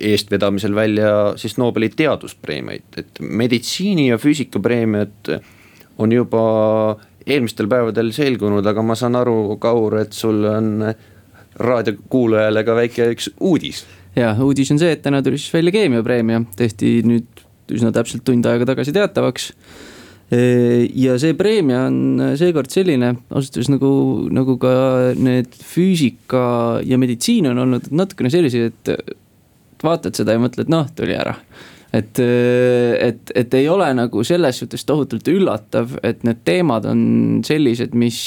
[0.00, 5.36] eestvedamisel välja siis Nobeli teaduspreemiaid, et meditsiini ja füüsikapreemiad
[5.98, 6.46] on juba
[7.26, 10.84] eelmistel päevadel selgunud, aga ma saan aru, Kaur, et sul on
[11.56, 13.84] raadiokuulajale ka väike üks uudis.
[14.16, 18.46] ja uudis on see, et täna tuli siis välja keemiapreemia, tehti nüüd üsna täpselt tund
[18.46, 19.52] aega tagasi teatavaks.
[20.26, 23.90] ja see preemia on seekord selline, ausalt öeldes nagu,
[24.34, 24.72] nagu ka
[25.14, 31.14] need füüsika ja meditsiin on olnud natukene sellised, et vaatad seda ja mõtled, noh, tuli
[31.14, 31.36] ära
[31.94, 37.04] et, et, et ei ole nagu selles suhtes tohutult üllatav, et need teemad on
[37.46, 38.18] sellised, mis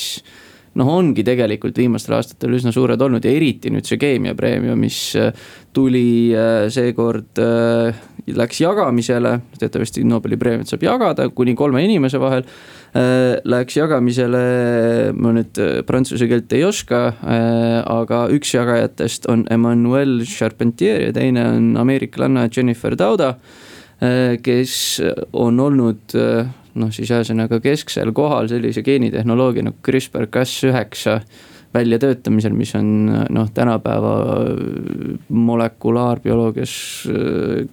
[0.80, 5.34] noh, ongi tegelikult viimastel aastatel üsna suured olnud ja eriti nüüd see keemiapreemia, mis äh,
[5.75, 12.45] tuli äh, seekord, äh, läks jagamisele, teatavasti Nobeli preemiat saab jagada kuni kolme inimese vahel.
[13.45, 14.43] Läks jagamisele,
[15.13, 17.01] ma nüüd prantsuse keelt ei oska,
[17.86, 23.36] aga üks jagajatest on Emmanuel Charpentier ja teine on ameeriklanna Jennifer Dauda
[24.43, 24.73] kes
[25.36, 31.19] on olnud noh, siis ühesõnaga kesksel kohal sellise geenitehnoloogia nagu CRISPR-Cas9
[31.73, 32.89] väljatöötamisel, mis on
[33.29, 34.13] noh, tänapäeva
[35.29, 36.73] molekulaarbioloogias,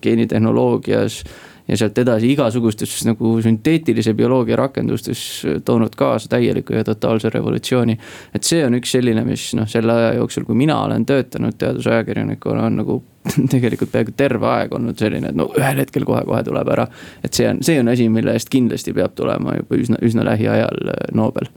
[0.02, 1.22] geenitehnoloogias
[1.68, 5.20] ja sealt edasi igasugustes nagu sünteetilise bioloogia rakendustes
[5.64, 7.98] toonud kaasa täieliku ja totaalse revolutsiooni.
[8.34, 12.66] et see on üks selline, mis noh, selle aja jooksul, kui mina olen töötanud teadusajakirjanikuna,
[12.66, 13.00] on nagu
[13.54, 16.86] tegelikult peaaegu terve aeg olnud selline, et no ühel hetkel kohe-kohe tuleb ära.
[17.24, 20.92] et see on, see on asi, mille eest kindlasti peab tulema juba üsna, üsna lähiajal
[20.94, 21.50] äh, Nobel.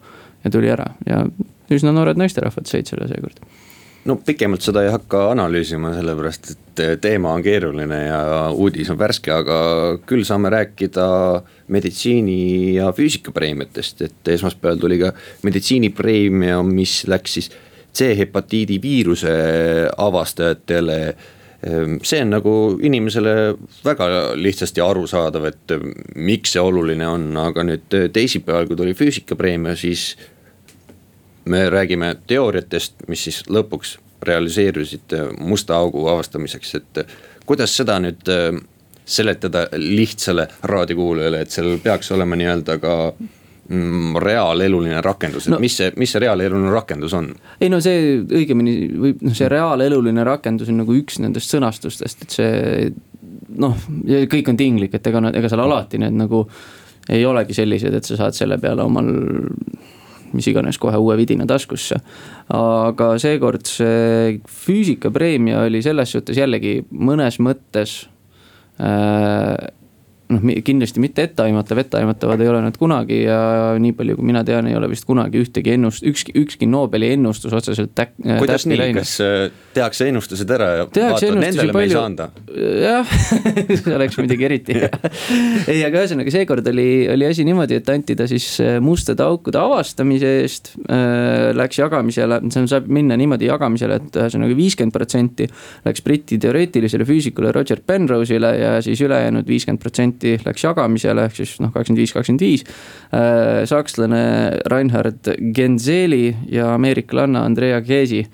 [0.43, 0.91] Ja tuli ära.
[1.07, 1.23] Ja
[1.69, 3.41] üsna noored naisterahvad said selle seekord.
[4.07, 8.19] No pikemalt seda ei hakka analüüsima, sellepärast et teema on keeruline ja
[8.55, 9.57] uudis on värske, aga
[10.07, 11.07] küll saame rääkida
[11.75, 15.11] meditsiini ja füüsikapreemiatest, et esmaspäeval tuli ka
[15.43, 17.51] meditsiinipreemia, mis läks siis
[17.99, 19.35] C-hepatiidi viiruse
[19.97, 20.99] avastajatele
[21.59, 22.53] see on nagu
[22.87, 23.33] inimesele
[23.83, 25.73] väga lihtsasti arusaadav, et
[26.15, 30.13] miks see oluline on, aga nüüd teisipäeval, kui tuli füüsikapreemia, siis
[31.49, 37.03] me räägime teooriatest, mis siis lõpuks realiseerusid musta augu avastamiseks, et
[37.47, 38.31] kuidas seda nüüd
[39.09, 42.95] seletada lihtsale raadiokuulajale, et sellel peaks olema nii-öelda ka
[43.69, 47.29] reaaleluline rakendus, et no, mis see, mis see reaaleluline rakendus on?
[47.61, 52.37] ei no see õigemini võib, noh, see reaaleluline rakendus on nagu üks nendest sõnastustest, et
[52.39, 52.89] see
[53.59, 53.77] noh,
[54.31, 56.43] kõik on tinglik, et ega, ega seal alati need nagu
[57.09, 59.09] ei olegi sellised, et sa saad selle peale omal
[60.33, 61.97] mis iganes kohe uue vidina taskusse.
[62.53, 68.01] aga seekord see füüsikapreemia oli selles suhtes jällegi mõnes mõttes
[68.81, 69.55] äh,
[70.29, 73.39] noh, kindlasti mitte etteaimatav, etteaimatavad ei ole nad kunagi ja
[73.81, 77.53] nii palju, kui mina tean, ei ole vist kunagi ühtegi ennust-, ükski, ükski Nobeli ennustus
[77.55, 78.13] otseselt täk-.
[78.27, 81.79] kuidas nii, kas äh, tehakse ennustused ära ja tehakse vaatad, nendele palju...
[81.79, 82.29] me ei saa anda?
[82.83, 83.15] jah
[83.79, 84.91] see oleks muidugi eriti hea
[85.71, 89.61] ei, aga ühesõnaga seekord oli, oli asi niimoodi, et anti ta siis äh, mustade aukude
[89.61, 91.49] avastamise eest äh,.
[91.59, 95.47] Läks jagamisele, see saab minna niimoodi jagamisele, et ühesõnaga viiskümmend protsenti
[95.85, 101.35] läks Briti teoreetilisele füüsikule Roger Penrose'ile ja siis ülejäänud viiskümmend protsenti protsenti läks jagamisele, ehk
[101.39, 102.63] siis noh, kakskümmend viis, kakskümmend viis.
[103.69, 108.25] sakslane Reinhard Genzeli ja ameeriklanna Andrea Gysi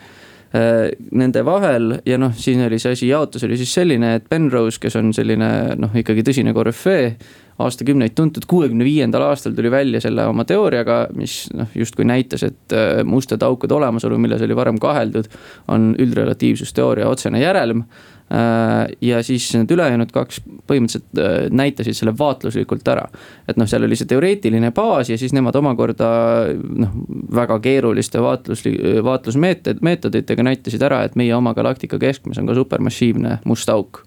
[1.11, 4.95] nende vahel ja noh, siin oli see asi, jaotus oli siis selline, et Penrose, kes
[4.95, 7.17] on selline noh, ikkagi tõsine korüfee
[7.59, 12.75] aastakümneid tuntud, kuuekümne viiendal aastal tuli välja selle oma teooriaga, mis noh, justkui näitas, et
[13.07, 15.29] mustade aukude olemasolu, milles oli varem kaheldud,
[15.71, 17.85] on üldrelatiivsusteooria otsene järelm
[18.33, 23.03] Äh, ja siis need ülejäänud kaks põhimõtteliselt äh, näitasid selle vaatluslikult ära.
[23.47, 26.07] et noh, seal oli see teoreetiline baas ja siis nemad omakorda
[26.57, 26.95] noh,
[27.29, 28.63] väga keeruliste vaatlus,
[29.05, 34.04] vaatlusmeetod, meetoditega näitasid ära, et meie oma galaktika keskmes on ka supermassiivne must auk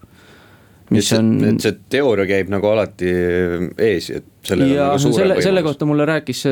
[0.94, 1.30] mis on.
[1.50, 5.62] et see teooria käib nagu alati ees, et sellel ja, on nagu suurem selle, selle
[5.66, 6.44] kohta mulle rääkis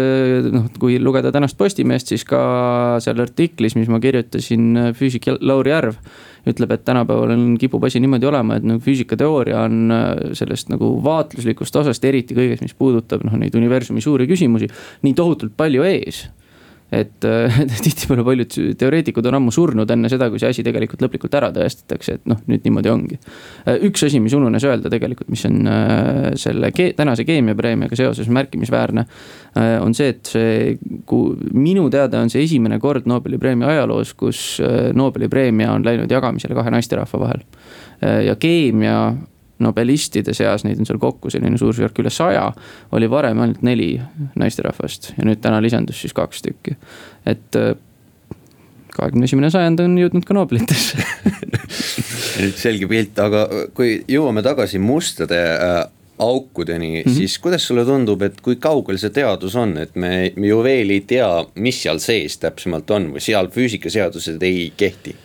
[0.52, 2.40] noh, kui lugeda tänast Postimeest, siis ka
[3.04, 6.00] seal artiklis, mis ma kirjutasin, füüsik Lauri Järv
[6.46, 10.92] ütleb, et tänapäeval on, kipub asi niimoodi olema, et nagu füüsikateooria on äh, sellest nagu
[11.02, 14.70] vaatluslikust osast, eriti kõigest, mis puudutab noh, neid universumi suuri küsimusi,
[15.02, 16.26] nii tohutult palju ees
[16.92, 21.34] et äh, tihtipeale paljud teoreetikud on ammu surnud enne seda, kui see asi tegelikult lõplikult
[21.38, 23.18] ära tõestatakse, et noh, nüüd niimoodi ongi.
[23.66, 28.30] Äh, üks asi, mis ununes öelda tegelikult, mis on äh, selle ke tänase keemiapreemiaga seoses
[28.32, 29.06] märkimisväärne.
[29.56, 30.74] on see, et see,
[31.56, 34.60] minu teada on see esimene kord Nobeli preemia ajaloos, kus
[34.94, 37.46] Nobeli preemia on läinud jagamisele kahe naisterahva vahel.
[38.26, 38.98] ja keemia
[39.62, 42.50] nobelistide seas, neid on seal kokku selline suurusjärk üle saja.
[42.92, 43.94] oli varem ainult neli
[44.36, 46.76] naisterahvast ja nüüd täna lisandus siis kaks tükki,
[47.26, 47.74] et äh,
[48.96, 51.02] kahekümne esimene sajand on jõudnud ka Nobelitesse
[52.64, 55.78] selge pilt, aga kui jõuame tagasi mustade äh,
[56.18, 57.16] aukudeni mm, -hmm.
[57.16, 60.90] siis kuidas sulle tundub, et kui kaugel see teadus on, et me, me ju veel
[60.90, 65.16] ei tea, mis seal sees täpsemalt on või seal füüsikaseadused ei kehti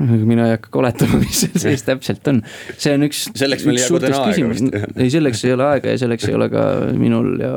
[0.00, 2.40] mina ei hakka koletama, mis seal sees täpselt on.
[2.72, 3.24] see on üks.
[3.38, 4.76] selleks meil ei jagu täna aega vist.
[4.96, 6.64] ei, selleks ei ole aega ja selleks ei ole ka
[6.98, 7.52] minul ja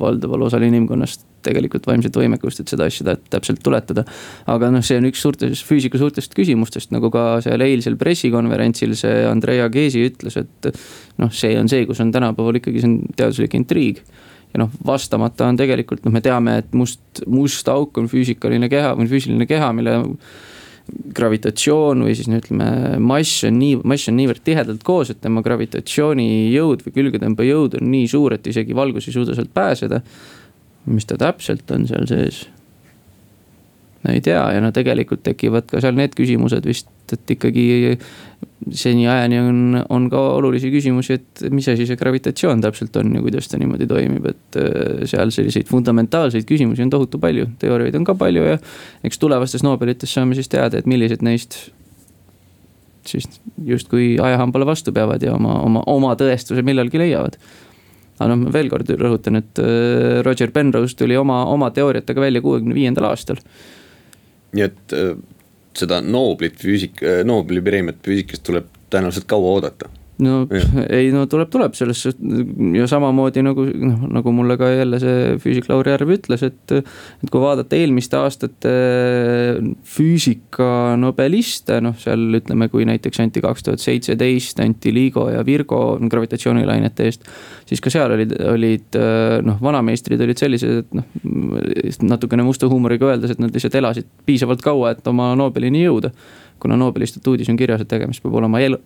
[0.00, 4.04] valdaval osal inimkonnast tegelikult vaimset võimekust, et seda asja täpselt tuletada.
[4.50, 9.22] aga noh, see on üks suurtest, füüsika suurtest küsimustest, nagu ka seal eilsel pressikonverentsil see
[9.28, 10.72] Andrea Gezi ütles, et
[11.20, 14.04] noh, see on see, kus on tänapäeval ikkagi see on teaduslik intriig
[14.52, 18.92] ja noh, vastamata on tegelikult noh, me teame, et must, must auk on füüsikaline keha
[18.98, 20.00] või füüsiline keha, mille
[20.88, 22.68] gravitatsioon või siis no ütleme,
[23.02, 28.08] mass on nii, mass on niivõrd tihedalt koos, et tema gravitatsioonijõud või külgetõmbejõud on nii
[28.10, 30.00] suur, et isegi valgus ei suuda sealt pääseda.
[30.86, 32.48] mis ta täpselt on seal sees?
[34.04, 37.98] no ei tea ja no tegelikult tekivad ka seal need küsimused vist, et ikkagi
[38.68, 43.48] seniajani on, on ka olulisi küsimusi, et mis asi see gravitatsioon täpselt on ja kuidas
[43.48, 48.14] ta niimoodi toimib, et äh, seal selliseid fundamentaalseid küsimusi on tohutu palju, teooriaid on ka
[48.20, 48.58] palju ja
[49.06, 51.58] eks tulevastes Nobelites saame siis teada, et millised neist
[53.08, 57.40] siis justkui ajahambale vastu peavad ja oma, oma, oma tõestuse millalgi leiavad.
[58.20, 62.76] aga noh, veel kord rõhutan, et äh, Roger Penrose tuli oma, oma teooriatega välja kuuekümne
[62.76, 63.40] viiendal aastal.
[64.52, 65.14] nii et äh,
[65.78, 69.90] seda Noblit füüsik, Nobeli preemiat füüsikas tuleb tõenäoliselt kaua oodata
[70.24, 70.84] no ja.
[70.98, 72.02] ei no tuleb, tuleb selles
[72.76, 76.74] ja samamoodi nagu noh, nagu mulle ka jälle see füüsik Lauri Järv ütles, et.
[76.76, 78.74] et kui vaadata eelmiste aastate
[79.96, 85.80] füüsika nobeliste, noh seal ütleme, kui näiteks anti kaks tuhat seitseteist anti LIGO ja Virgo
[86.10, 87.28] gravitatsioonilainete eest.
[87.68, 89.00] siis ka seal olid, olid
[89.46, 94.62] noh, vanameistrid olid sellised, et noh natukene musta huumoriga öeldes, et nad lihtsalt elasid piisavalt
[94.64, 96.12] kaua, et oma Nobelini jõuda
[96.60, 98.78] kuna Nobeli statuudis on kirjas, et tegemist peab olema el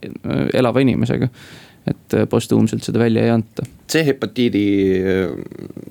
[0.55, 1.31] elava inimesega.
[1.85, 3.61] et postuumselt seda välja ei anta.
[3.93, 4.61] C-hepatiidi
[5.05, 5.35] äh,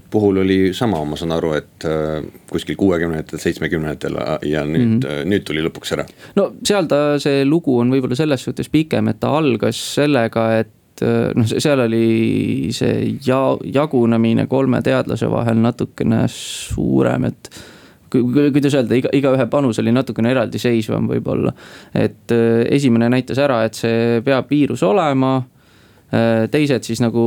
[0.10, 4.18] puhul oli sama, ma saan aru, et äh, kuskil kuuekümnendatel, seitsmekümnendatel
[4.50, 5.30] ja nüüd mm, -hmm.
[5.30, 6.08] nüüd tuli lõpuks ära.
[6.36, 11.06] no seal ta, see lugu on võib-olla selles suhtes pikem, et ta algas sellega, et
[11.36, 17.50] noh, seal oli see ja jagunemine kolme teadlase vahel natukene suurem, et
[18.14, 21.54] kuidas öelda, iga, igaühe panus oli natukene eraldiseisvam võib-olla.
[21.94, 27.24] et äh, esimene näitas ära, et see peab viirus olema äh, teised siis nagu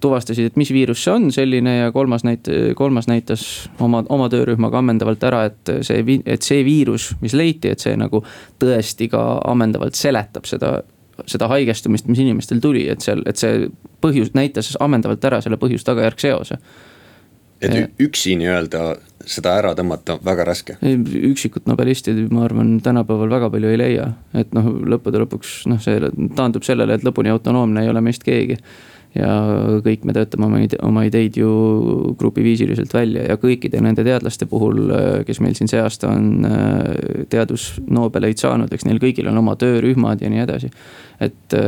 [0.00, 3.44] tuvastasid, et mis viirus see on selline ja kolmas näit-, kolmas näitas
[3.80, 8.24] oma, oma töörühmaga ammendavalt ära, et see, et see viirus, mis leiti, et see nagu
[8.62, 10.80] tõesti ka ammendavalt seletab seda
[11.28, 13.66] seda haigestumist, mis inimestel tuli, et seal, et see
[14.02, 16.56] põhjus näitas ammendavalt ära selle põhjus-tagajärg seose
[17.62, 18.82] et üksi nii-öelda
[19.28, 20.76] seda ära tõmmata väga raske.
[20.82, 26.00] üksikut nobelisti, ma arvan, tänapäeval väga palju ei leia, et noh, lõppude lõpuks noh, see
[26.36, 28.58] taandub sellele, et lõpuni autonoomne ei ole meist keegi.
[29.12, 29.28] ja
[29.84, 34.88] kõik me töötame oma ide-, oma ideid ju grupiviisiliselt välja ja kõikide nende teadlaste puhul,
[35.28, 36.46] kes meil siin see aasta on
[37.28, 40.72] teadusnobeleid saanud, eks neil kõigil on oma töörühmad ja nii edasi.
[41.20, 41.58] et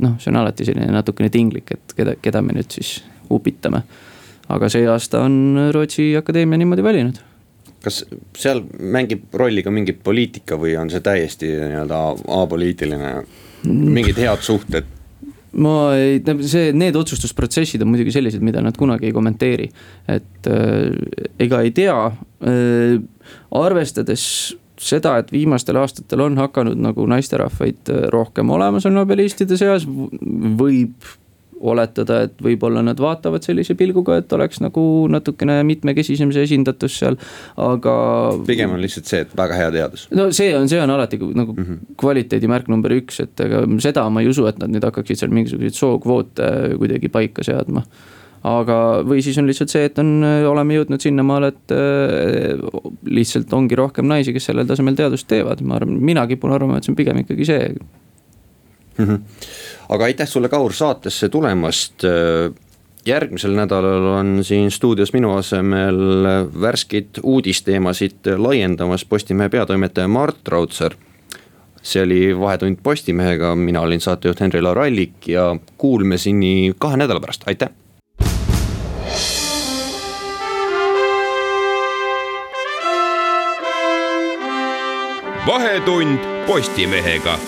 [0.00, 2.96] noh, see on alati selline natukene tinglik, et keda, keda me nüüd siis
[3.28, 3.84] upitame
[4.52, 7.22] aga see aasta on Rootsi Akadeemia niimoodi valinud.
[7.86, 8.02] kas
[8.34, 12.02] seal mängib rolli ka mingit poliitika või on see täiesti nii-öelda
[12.40, 13.14] apoliitiline,
[13.66, 14.92] mingid head suhted?
[15.56, 19.68] ma ei, see, need otsustusprotsessid on muidugi sellised, mida nad kunagi ei kommenteeri.
[20.08, 20.92] et äh,
[21.42, 22.98] ega ei tea äh,,
[23.56, 24.24] arvestades
[24.76, 31.08] seda, et viimastel aastatel on hakanud nagu naisterahvaid äh, rohkem olema seal nobelistide seas, võib
[31.60, 34.82] oletada, et võib-olla nad vaatavad sellise pilguga, et oleks nagu
[35.12, 37.16] natukene mitmekesisem see esindatus seal,
[37.56, 37.94] aga.
[38.48, 40.08] pigem on lihtsalt see, et väga hea teadus.
[40.16, 41.94] no see on, see on alati nagu mm -hmm.
[41.96, 45.74] kvaliteedimärk number üks, et ega seda ma ei usu, et nad nüüd hakkaksid seal mingisuguseid
[45.74, 47.82] sookvoote kuidagi paika seadma
[48.46, 50.10] aga, või siis on lihtsalt see, et on,
[50.50, 52.60] oleme jõudnud sinnamaale, et äh,
[53.08, 56.86] lihtsalt ongi rohkem naisi, kes sellel tasemel teadust teevad, ma arvan, mina kipun arvama, et
[56.86, 57.70] see on pigem ikkagi see
[58.98, 59.04] mm.
[59.04, 59.20] -hmm.
[59.88, 62.04] Aga aitäh sulle, Kaur, saatesse tulemast
[63.06, 65.98] järgmisel nädalal on siin stuudios minu asemel
[66.60, 70.94] värskeid uudisteemasid laiendamas Postimehe peatoimetaja Mart Raudsaar.
[71.86, 77.70] see oli Vahetund Postimehega, mina olin saatejuht Henri-Laur Allik ja kuulmiseni kahe nädala pärast, aitäh.
[85.46, 87.38] vahetund Postimehega